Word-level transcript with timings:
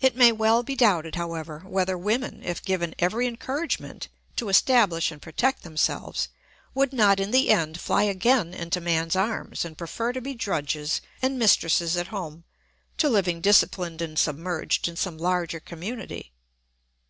It 0.00 0.16
may 0.16 0.32
well 0.32 0.62
be 0.62 0.74
doubted, 0.74 1.16
however, 1.16 1.60
whether 1.66 1.98
women, 1.98 2.42
if 2.42 2.64
given 2.64 2.94
every 2.98 3.26
encouragement 3.26 4.08
to 4.36 4.48
establish 4.48 5.10
and 5.10 5.20
protect 5.20 5.62
themselves, 5.62 6.28
would 6.74 6.90
not 6.94 7.20
in 7.20 7.32
the 7.32 7.50
end 7.50 7.78
fly 7.78 8.04
again 8.04 8.54
into 8.54 8.80
man's 8.80 9.14
arms 9.14 9.66
and 9.66 9.76
prefer 9.76 10.14
to 10.14 10.22
be 10.22 10.32
drudges 10.32 11.02
and 11.20 11.38
mistresses 11.38 11.98
at 11.98 12.06
home 12.06 12.44
to 12.96 13.10
living 13.10 13.42
disciplined 13.42 14.00
and 14.00 14.18
submerged 14.18 14.88
in 14.88 14.96
some 14.96 15.18
larger 15.18 15.60
community. 15.60 16.32